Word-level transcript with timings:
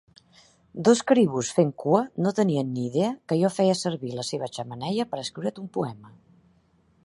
Dos 0.87 1.01
caribús 1.11 1.51
fent 1.57 1.73
cua 1.83 1.99
no 2.25 2.33
tenien 2.41 2.73
ni 2.77 2.87
idea 2.91 3.11
que 3.33 3.39
jo 3.43 3.53
feia 3.59 3.77
servir 3.83 4.13
la 4.21 4.27
seva 4.33 4.51
xemeneia 4.57 5.09
per 5.13 5.23
escriure't 5.27 5.65
un 5.67 5.73
poema. 5.79 6.15